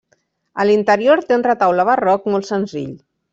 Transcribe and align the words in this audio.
A 0.61 0.63
l'interior 0.69 1.21
té 1.27 1.37
un 1.41 1.45
retaule 1.49 1.85
barroc 1.91 2.27
molt 2.37 2.49
senzill. 2.51 2.91